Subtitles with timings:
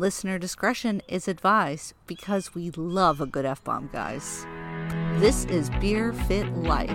[0.00, 4.46] Listener discretion is advised because we love a good F bomb, guys.
[5.16, 6.90] This is Beer Fit Life,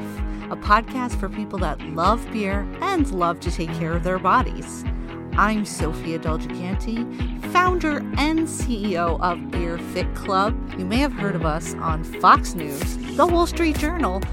[0.50, 4.84] a podcast for people that love beer and love to take care of their bodies.
[5.38, 10.58] I'm Sophia Del Gigante, founder and CEO of Beer Fit Club.
[10.76, 14.24] You may have heard of us on Fox News, The Wall Street Journal,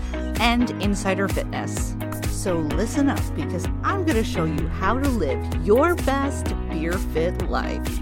[0.41, 1.95] and Insider Fitness.
[2.31, 6.95] So listen up because I'm going to show you how to live your best beer
[6.95, 8.01] fit life.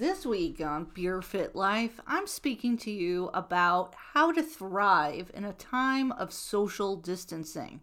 [0.00, 5.44] This week on Beer Fit Life, I'm speaking to you about how to thrive in
[5.44, 7.82] a time of social distancing.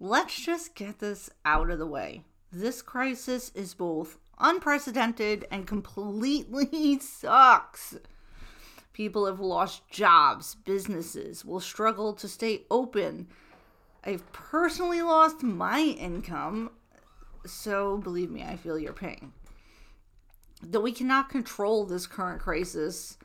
[0.00, 2.24] Let's just get this out of the way.
[2.50, 7.94] This crisis is both unprecedented and completely sucks.
[8.94, 13.28] People have lost jobs, businesses will struggle to stay open.
[14.02, 16.70] I've personally lost my income,
[17.44, 19.34] so believe me, I feel your pain
[20.62, 23.18] though we cannot control this current crisis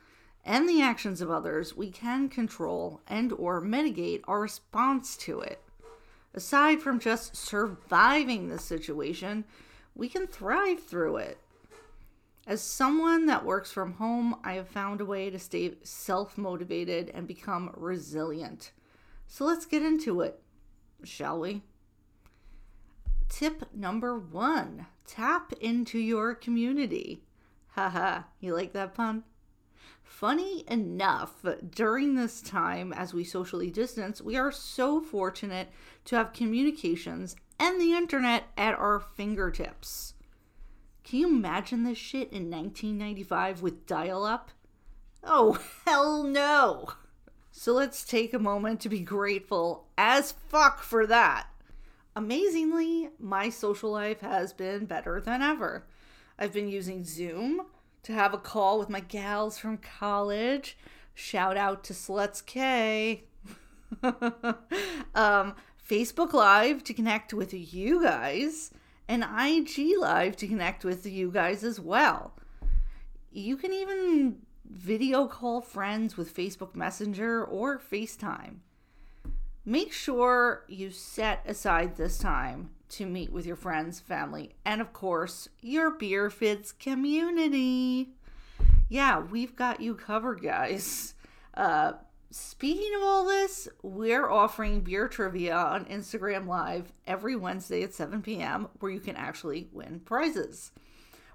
[0.44, 5.62] and the actions of others, we can control and or mitigate our response to it.
[6.34, 9.44] Aside from just surviving the situation,
[9.96, 11.40] we can thrive through it.
[12.46, 17.12] As someone that works from home, I have found a way to stay self motivated
[17.14, 18.72] and become resilient.
[19.28, 20.40] So let's get into it,
[21.04, 21.62] shall we?
[23.28, 27.24] Tip number one tap into your community.
[27.78, 29.24] Haha, you like that pun?
[30.02, 35.70] Funny enough, during this time as we socially distance, we are so fortunate
[36.06, 40.16] to have communications and the internet at our fingertips.
[41.04, 44.50] Can you imagine this shit in 1995 with dial up?
[45.24, 46.88] Oh, hell no!
[47.52, 51.46] So let's take a moment to be grateful as fuck for that.
[52.16, 55.86] Amazingly, my social life has been better than ever.
[56.40, 57.62] I've been using Zoom
[58.04, 60.78] to have a call with my gals from college.
[61.16, 63.24] Shout out to Sluts K.
[64.04, 65.56] um,
[65.90, 68.72] Facebook Live to connect with you guys,
[69.08, 72.34] and IG Live to connect with you guys as well.
[73.32, 74.38] You can even
[74.70, 78.58] video call friends with Facebook Messenger or FaceTime.
[79.68, 84.94] Make sure you set aside this time to meet with your friends, family, and of
[84.94, 88.12] course, your Beer Fits community.
[88.88, 91.16] Yeah, we've got you covered, guys.
[91.54, 91.92] Uh,
[92.32, 98.22] speaking of all this, we're offering beer trivia on Instagram Live every Wednesday at 7
[98.22, 100.72] p.m., where you can actually win prizes.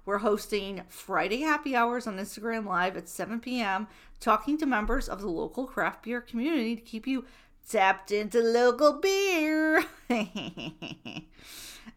[0.05, 3.87] We're hosting Friday happy hours on Instagram Live at 7 p.m.,
[4.19, 7.25] talking to members of the local craft beer community to keep you
[7.69, 9.83] tapped into local beer.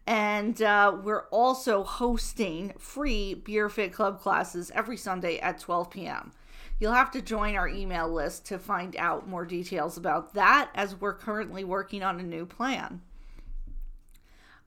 [0.07, 6.31] and uh, we're also hosting free Beer Fit Club classes every Sunday at 12 p.m.
[6.79, 10.95] You'll have to join our email list to find out more details about that, as
[10.95, 13.01] we're currently working on a new plan.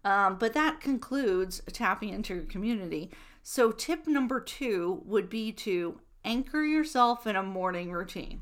[0.05, 3.10] Um, but that concludes tapping into your community.
[3.43, 8.41] So, tip number two would be to anchor yourself in a morning routine.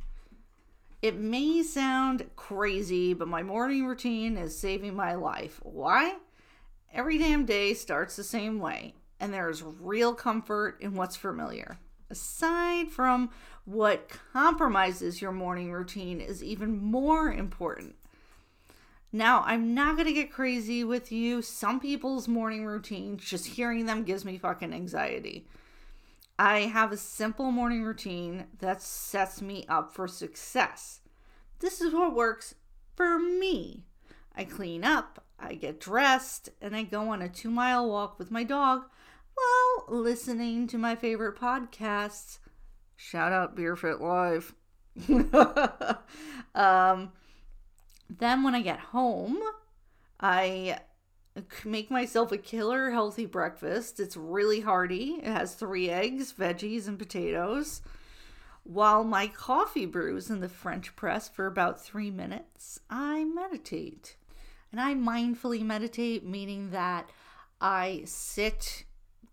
[1.01, 5.61] It may sound crazy, but my morning routine is saving my life.
[5.63, 6.17] Why?
[6.93, 11.79] Every damn day starts the same way, and there's real comfort in what's familiar.
[12.11, 13.31] Aside from
[13.65, 17.95] what compromises your morning routine is even more important.
[19.13, 21.43] Now, I'm not going to get crazy with you.
[21.43, 25.47] Some people's morning routines, just hearing them gives me fucking anxiety.
[26.39, 31.01] I have a simple morning routine that sets me up for success.
[31.59, 32.55] This is what works
[32.95, 33.85] for me.
[34.37, 38.31] I clean up, I get dressed, and I go on a two mile walk with
[38.31, 38.85] my dog
[39.35, 42.39] while listening to my favorite podcasts.
[42.95, 44.55] Shout out Beerfit Live.
[46.55, 47.13] um,
[48.09, 49.39] then when I get home,
[50.21, 50.79] I
[51.65, 54.01] make myself a killer healthy breakfast.
[54.01, 55.21] It's really hearty.
[55.23, 57.83] It has three eggs, veggies, and potatoes.
[58.65, 64.17] While my coffee brews in the French press for about three minutes, I meditate.
[64.71, 67.09] And I mindfully meditate, meaning that
[67.61, 68.85] I sit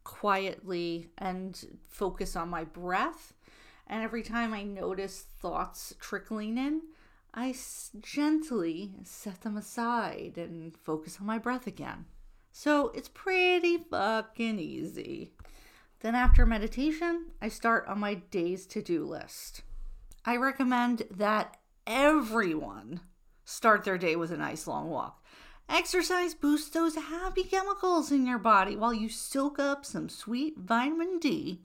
[0.03, 3.33] quietly and focus on my breath.
[3.87, 6.81] And every time I notice thoughts trickling in,
[7.37, 7.53] I
[7.99, 12.05] gently set them aside and focus on my breath again.
[12.53, 15.33] So it's pretty fucking easy.
[15.99, 19.63] Then, after meditation, I start on my day's to do list.
[20.23, 23.01] I recommend that everyone
[23.43, 25.21] start their day with a nice long walk.
[25.67, 31.19] Exercise boosts those happy chemicals in your body while you soak up some sweet vitamin
[31.19, 31.63] D.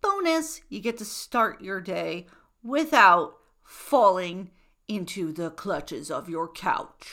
[0.00, 2.26] Bonus, you get to start your day
[2.62, 3.34] without
[3.64, 4.50] falling
[4.86, 7.12] into the clutches of your couch.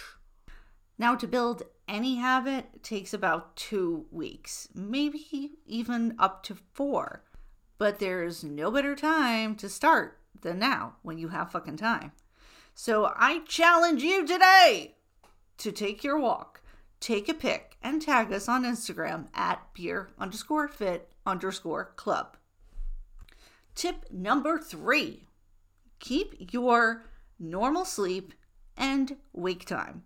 [0.98, 7.24] Now, to build any habit takes about two weeks, maybe even up to four.
[7.78, 12.12] But there's no better time to start than now when you have fucking time.
[12.74, 14.96] So I challenge you today
[15.58, 16.62] to take your walk,
[17.00, 22.38] take a pic, and tag us on Instagram at beer underscore fit underscore club.
[23.76, 25.26] Tip number three
[26.02, 27.06] keep your
[27.40, 28.34] normal sleep
[28.76, 30.04] and wake time.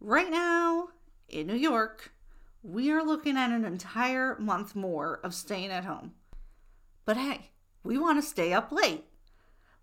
[0.00, 0.88] Right now
[1.28, 2.12] in New York,
[2.64, 6.14] we are looking at an entire month more of staying at home.
[7.04, 7.50] But hey,
[7.84, 9.04] we want to stay up late.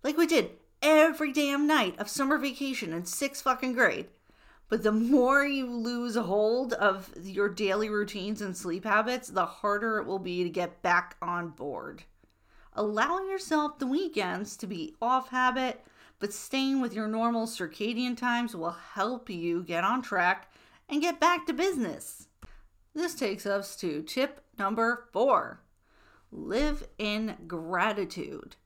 [0.02, 0.50] Like we did
[0.82, 4.06] every damn night of summer vacation in sixth fucking grade.
[4.68, 9.98] But the more you lose hold of your daily routines and sleep habits, the harder
[9.98, 12.02] it will be to get back on board.
[12.78, 15.82] Allowing yourself the weekends to be off habit,
[16.18, 20.52] but staying with your normal circadian times will help you get on track
[20.86, 22.28] and get back to business.
[22.94, 25.62] This takes us to tip number four
[26.30, 28.56] live in gratitude.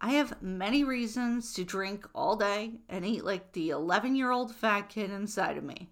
[0.00, 4.54] I have many reasons to drink all day and eat like the 11 year old
[4.54, 5.90] fat kid inside of me.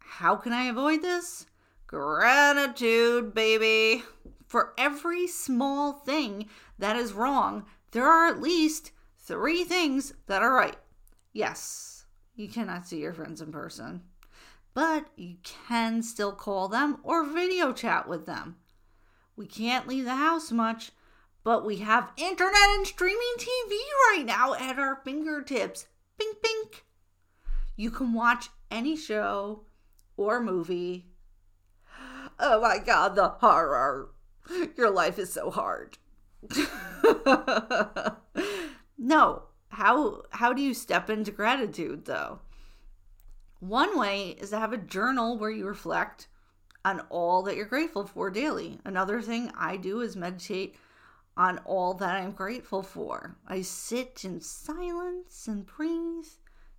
[0.00, 1.46] How can I avoid this?
[1.86, 4.02] Gratitude, baby.
[4.46, 6.48] For every small thing
[6.78, 10.76] that is wrong, there are at least three things that are right.
[11.32, 12.06] Yes,
[12.36, 14.02] you cannot see your friends in person,
[14.72, 18.56] but you can still call them or video chat with them.
[19.34, 20.92] We can't leave the house much,
[21.42, 23.76] but we have internet and streaming TV
[24.10, 25.86] right now at our fingertips.
[26.18, 26.84] Bink, bink.
[27.76, 29.64] You can watch any show
[30.16, 31.06] or movie.
[32.38, 34.10] Oh my god, the horror.
[34.76, 35.98] Your life is so hard.
[38.98, 39.42] no.
[39.68, 42.38] How how do you step into gratitude though?
[43.60, 46.28] One way is to have a journal where you reflect
[46.84, 48.78] on all that you're grateful for daily.
[48.84, 50.76] Another thing I do is meditate
[51.36, 53.36] on all that I'm grateful for.
[53.46, 56.28] I sit in silence and breathe,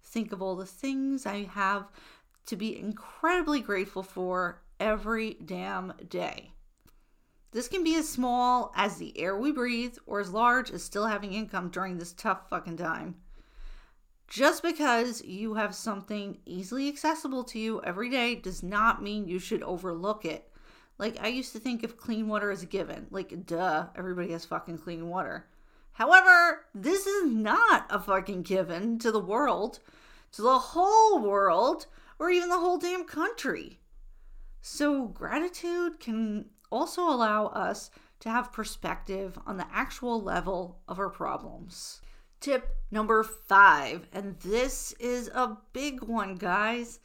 [0.03, 1.91] think of all the things I have
[2.47, 6.53] to be incredibly grateful for every damn day.
[7.57, 11.07] This can be as small as the air we breathe or as large as still
[11.07, 13.15] having income during this tough fucking time.
[14.27, 19.39] Just because you have something easily accessible to you every day does not mean you
[19.39, 20.51] should overlook it
[20.99, 23.07] like, I used to think of clean water as a given.
[23.09, 25.47] Like, duh, everybody has fucking clean water.
[25.93, 29.79] However, this is not a fucking given to the world,
[30.33, 31.87] to the whole world,
[32.19, 33.79] or even the whole damn country.
[34.61, 41.09] So, gratitude can also allow us to have perspective on the actual level of our
[41.09, 42.01] problems.
[42.39, 46.99] Tip number five, and this is a big one, guys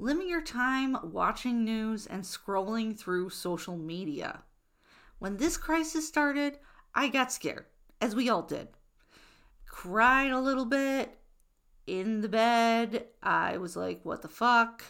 [0.00, 4.44] Limit your time watching news and scrolling through social media.
[5.18, 6.58] When this crisis started,
[6.94, 7.66] I got scared,
[8.00, 8.68] as we all did.
[9.66, 11.18] Cried a little bit
[11.88, 13.06] in the bed.
[13.24, 14.84] I was like, what the fuck?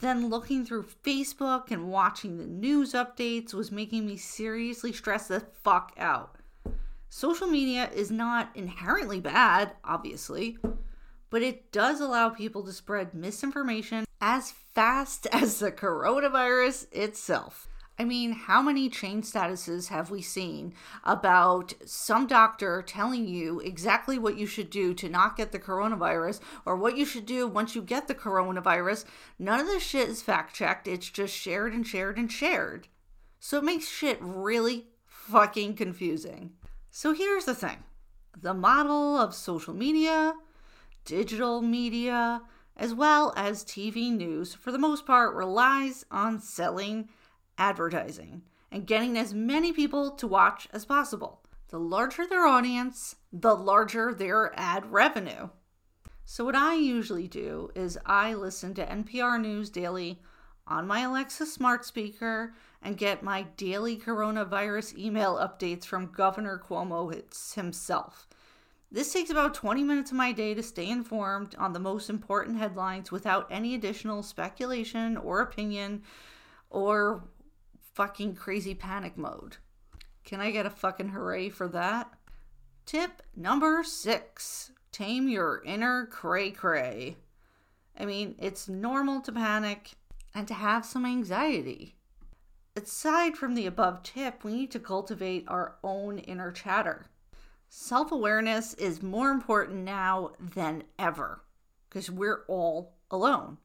[0.00, 5.40] Then looking through Facebook and watching the news updates was making me seriously stress the
[5.40, 6.36] fuck out.
[7.08, 10.58] Social media is not inherently bad, obviously,
[11.30, 17.68] but it does allow people to spread misinformation as fast as the coronavirus itself.
[17.98, 24.18] I mean, how many chain statuses have we seen about some doctor telling you exactly
[24.18, 27.74] what you should do to not get the coronavirus or what you should do once
[27.74, 29.06] you get the coronavirus?
[29.38, 30.86] None of this shit is fact checked.
[30.86, 32.88] It's just shared and shared and shared.
[33.40, 36.52] So it makes shit really fucking confusing.
[36.90, 37.78] So here's the thing
[38.38, 40.34] the model of social media,
[41.06, 42.42] digital media,
[42.76, 47.08] as well as TV news, for the most part, relies on selling
[47.58, 51.42] advertising and getting as many people to watch as possible.
[51.68, 55.48] The larger their audience, the larger their ad revenue.
[56.24, 60.20] So, what I usually do is I listen to NPR News Daily
[60.66, 67.12] on my Alexa smart speaker and get my daily coronavirus email updates from Governor Cuomo
[67.54, 68.26] himself.
[68.90, 72.58] This takes about 20 minutes of my day to stay informed on the most important
[72.58, 76.02] headlines without any additional speculation or opinion
[76.70, 77.24] or
[77.96, 79.56] fucking crazy panic mode.
[80.22, 82.12] Can I get a fucking hooray for that?
[82.84, 87.16] Tip number six tame your inner cray cray.
[87.98, 89.92] I mean, it's normal to panic
[90.34, 91.96] and to have some anxiety.
[92.76, 97.06] Aside from the above tip, we need to cultivate our own inner chatter.
[97.70, 101.40] Self awareness is more important now than ever
[101.88, 103.56] because we're all alone.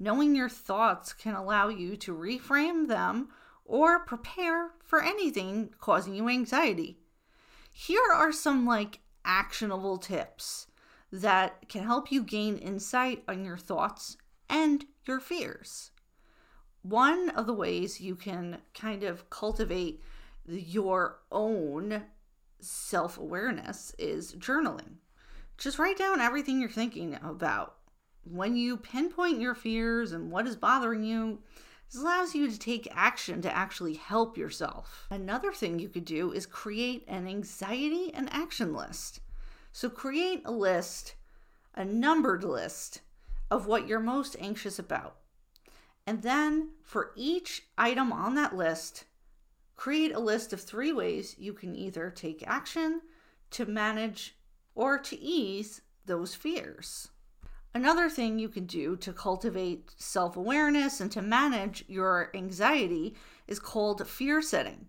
[0.00, 3.28] Knowing your thoughts can allow you to reframe them
[3.64, 6.98] or prepare for anything causing you anxiety.
[7.72, 10.66] Here are some like actionable tips
[11.10, 14.16] that can help you gain insight on your thoughts
[14.48, 15.90] and your fears.
[16.82, 20.02] One of the ways you can kind of cultivate
[20.46, 22.04] your own
[22.60, 24.96] self awareness is journaling.
[25.56, 27.76] Just write down everything you're thinking about.
[28.24, 31.40] When you pinpoint your fears and what is bothering you,
[31.90, 35.06] this allows you to take action to actually help yourself.
[35.10, 39.20] Another thing you could do is create an anxiety and action list.
[39.72, 41.14] So create a list,
[41.74, 43.00] a numbered list
[43.50, 45.16] of what you're most anxious about.
[46.06, 49.04] And then for each item on that list,
[49.76, 53.00] create a list of three ways you can either take action
[53.50, 54.36] to manage
[54.74, 57.08] or to ease those fears.
[57.74, 63.16] Another thing you can do to cultivate self awareness and to manage your anxiety
[63.48, 64.86] is called fear setting.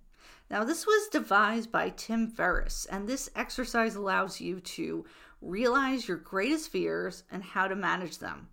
[0.51, 5.03] Now, this was devised by Tim Ferriss, and this exercise allows you to
[5.41, 8.49] realize your greatest fears and how to manage them.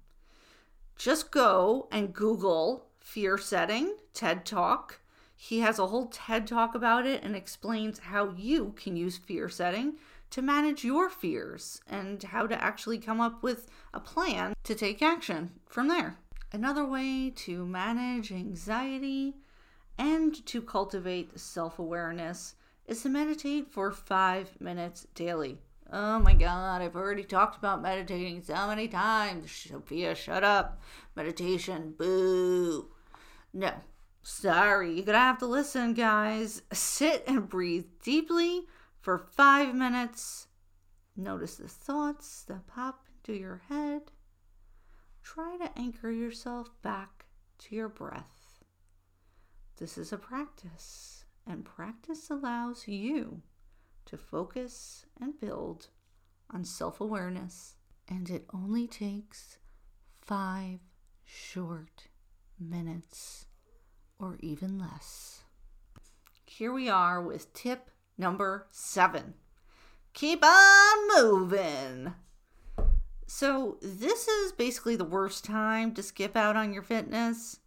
[0.96, 5.00] Just go and Google fear setting, TED Talk.
[5.36, 9.50] He has a whole TED Talk about it and explains how you can use fear
[9.50, 9.98] setting
[10.32, 15.02] to manage your fears and how to actually come up with a plan to take
[15.02, 16.18] action from there.
[16.50, 19.34] Another way to manage anxiety
[19.98, 22.54] and to cultivate self awareness
[22.86, 25.58] is to meditate for five minutes daily.
[25.92, 29.52] Oh my god, I've already talked about meditating so many times.
[29.52, 30.80] Sophia, shut up.
[31.14, 32.88] Meditation, boo.
[33.52, 33.72] No,
[34.22, 36.62] sorry, you're gonna have to listen, guys.
[36.72, 38.66] Sit and breathe deeply
[39.02, 40.46] for five minutes.
[41.16, 44.02] Notice the thoughts that pop into your head.
[45.22, 47.26] Try to anchor yourself back
[47.58, 48.62] to your breath.
[49.76, 53.42] This is a practice, and practice allows you
[54.06, 55.88] to focus and build
[56.50, 57.74] on self awareness.
[58.08, 59.58] And it only takes
[60.20, 60.80] five
[61.24, 62.08] short
[62.58, 63.46] minutes
[64.18, 65.42] or even less.
[66.46, 69.34] Here we are with tip number seven.
[70.12, 72.14] Keep on moving.
[73.26, 77.60] So, this is basically the worst time to skip out on your fitness.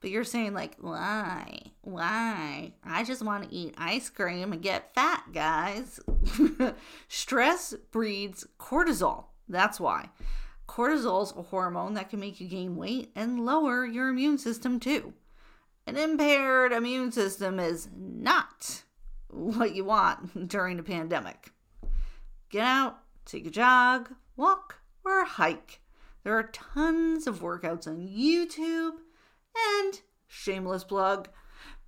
[0.00, 1.72] But you're saying, like, why?
[1.80, 2.72] Why?
[2.84, 5.98] I just want to eat ice cream and get fat, guys.
[7.08, 9.24] Stress breeds cortisol.
[9.48, 10.10] That's why.
[10.68, 14.78] Cortisol is a hormone that can make you gain weight and lower your immune system,
[14.78, 15.14] too.
[15.84, 18.84] An impaired immune system is not
[19.28, 21.52] what you want during a pandemic.
[22.50, 25.80] Get out, take a jog, walk, or hike.
[26.24, 28.92] There are tons of workouts on YouTube
[29.56, 31.28] and shameless plug,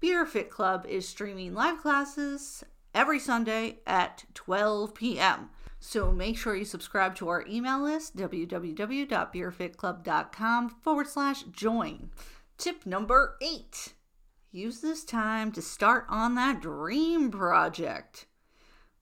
[0.00, 5.50] Beer Fit Club is streaming live classes every Sunday at 12 p.m.
[5.78, 12.10] So make sure you subscribe to our email list, www.beerfitclub.com forward slash join.
[12.58, 13.92] Tip number eight
[14.52, 18.26] use this time to start on that dream project.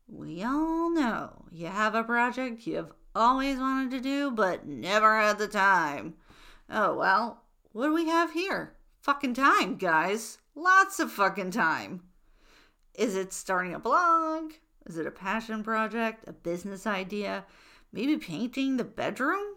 [0.06, 5.38] We all know you have a project you've always wanted to do, but never had
[5.38, 6.14] the time.
[6.70, 8.74] Oh, well, what do we have here?
[9.00, 10.38] Fucking time, guys.
[10.54, 12.02] Lots of fucking time.
[12.94, 14.52] Is it starting a blog?
[14.86, 16.24] Is it a passion project?
[16.26, 17.44] A business idea?
[17.92, 19.54] Maybe painting the bedroom?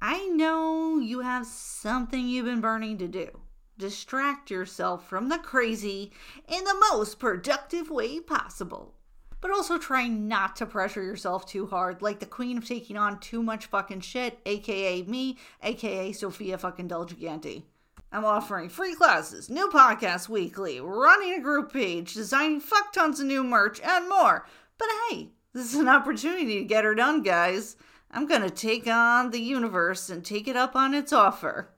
[0.00, 3.41] I know you have something you've been burning to do.
[3.82, 6.12] Distract yourself from the crazy
[6.46, 8.94] in the most productive way possible.
[9.40, 13.18] But also try not to pressure yourself too hard, like the queen of taking on
[13.18, 17.64] too much fucking shit, aka me, aka Sophia fucking Del Gigante.
[18.12, 23.26] I'm offering free classes, new podcasts weekly, running a group page, designing fuck tons of
[23.26, 24.46] new merch, and more.
[24.78, 27.74] But hey, this is an opportunity to get her done, guys.
[28.12, 31.70] I'm gonna take on the universe and take it up on its offer.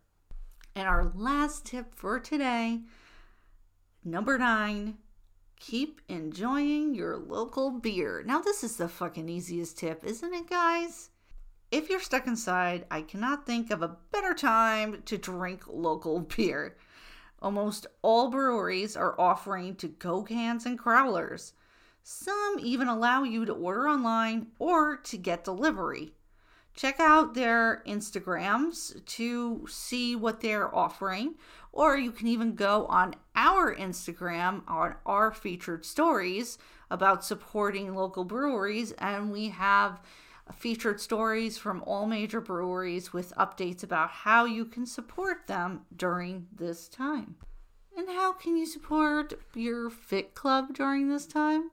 [0.76, 2.80] And our last tip for today
[4.04, 4.98] number nine,
[5.60, 8.22] keep enjoying your local beer.
[8.26, 11.10] Now, this is the fucking easiest tip, isn't it, guys?
[11.70, 16.76] If you're stuck inside, I cannot think of a better time to drink local beer.
[17.40, 21.52] Almost all breweries are offering to go cans and crowlers.
[22.02, 26.14] Some even allow you to order online or to get delivery.
[26.74, 31.34] Check out their Instagrams to see what they're offering,
[31.72, 36.58] or you can even go on our Instagram on our featured stories
[36.90, 40.00] about supporting local breweries, and we have
[40.52, 46.46] featured stories from all major breweries with updates about how you can support them during
[46.54, 47.36] this time.
[47.96, 51.70] And how can you support your Fit Club during this time?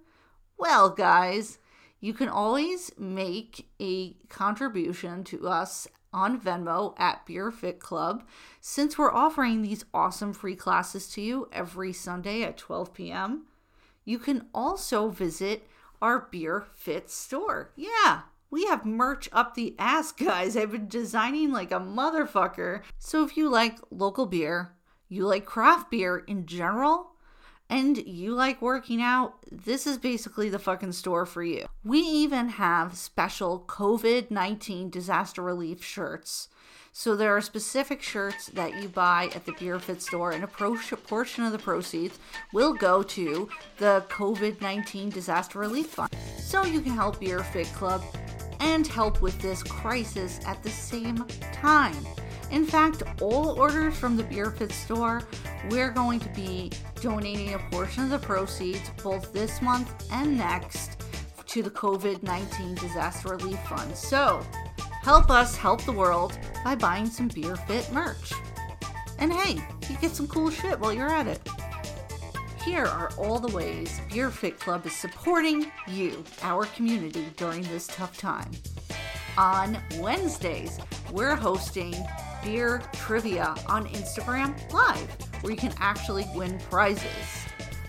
[0.58, 1.58] Well, guys,
[2.02, 8.28] you can always make a contribution to us on Venmo at Beer Fit Club
[8.60, 13.46] since we're offering these awesome free classes to you every Sunday at 12 p.m.
[14.04, 15.68] You can also visit
[16.02, 17.72] our Beer Fit store.
[17.76, 20.58] Yeah, we have merch up the ass, guys.
[20.58, 22.82] I've been designing like a motherfucker.
[22.98, 24.74] So if you like local beer,
[25.08, 27.11] you like craft beer in general,
[27.72, 31.66] and you like working out, this is basically the fucking store for you.
[31.86, 36.50] We even have special COVID 19 disaster relief shirts.
[36.92, 40.48] So there are specific shirts that you buy at the Beer Fit store, and a
[40.48, 40.76] pro-
[41.08, 42.20] portion of the proceeds
[42.52, 43.48] will go to
[43.78, 46.14] the COVID 19 disaster relief fund.
[46.38, 48.04] So you can help Beer Fit Club
[48.60, 51.96] and help with this crisis at the same time.
[52.52, 55.24] In fact, all orders from the Beer Fit store,
[55.70, 61.02] we're going to be donating a portion of the proceeds both this month and next
[61.48, 63.96] to the COVID 19 disaster relief fund.
[63.96, 64.46] So,
[65.02, 68.34] help us help the world by buying some Beer Fit merch.
[69.18, 71.48] And hey, you get some cool shit while you're at it.
[72.66, 77.88] Here are all the ways Beer Fit Club is supporting you, our community, during this
[77.88, 78.52] tough time.
[79.38, 80.80] On Wednesdays,
[81.12, 81.96] we're hosting
[82.44, 85.10] Beer Trivia on Instagram Live,
[85.42, 87.06] where you can actually win prizes.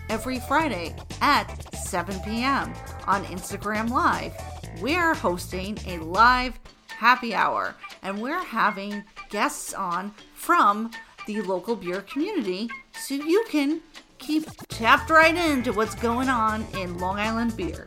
[0.09, 2.73] Every Friday at 7 p.m.
[3.07, 4.33] on Instagram Live,
[4.81, 10.91] we're hosting a live happy hour and we're having guests on from
[11.27, 13.81] the local beer community so you can
[14.19, 17.85] keep tapped right into what's going on in Long Island beer.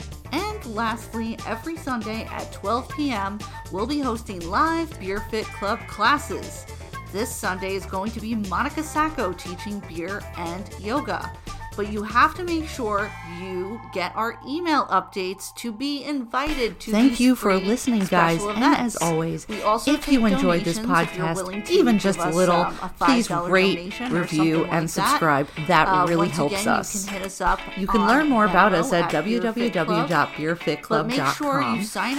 [0.57, 3.38] And lastly, every Sunday at 12 p.m.,
[3.73, 6.66] we'll be hosting live Beer Fit Club classes.
[7.12, 11.33] This Sunday is going to be Monica Sacco teaching beer and yoga
[11.76, 13.10] but you have to make sure
[13.40, 18.42] you get our email updates to be invited to Thank you for listening, guys.
[18.42, 23.30] And as always, if you enjoyed this podcast, even just a little, um, a please
[23.30, 25.48] rate, review, and like subscribe.
[25.56, 26.94] That, that uh, really helps again, us.
[26.94, 31.34] You can, hit us up you can learn more about us at, at www.beerfitclub.com.
[31.34, 31.60] Sure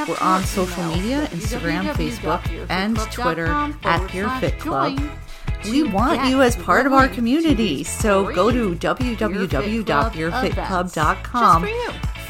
[0.07, 5.17] We're on social media Instagram, Facebook, and Twitter at BeerFitClub.
[5.69, 7.83] We want you as part of our community.
[7.83, 11.67] So go to www.beerfitclub.com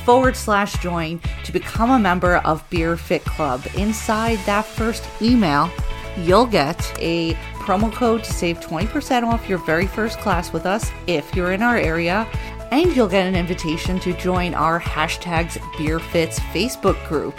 [0.06, 3.68] forward slash join to become a member of Beer Fit Club.
[3.76, 5.70] Inside that first email,
[6.18, 10.90] you'll get a promo code to save 20% off your very first class with us
[11.08, 12.26] if you're in our area.
[12.72, 17.38] And you'll get an invitation to join our hashtags BeerFits Facebook group.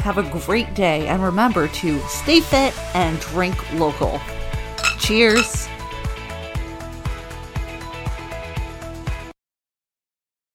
[0.00, 4.20] Have a great day and remember to stay fit and drink local.
[4.98, 5.68] Cheers.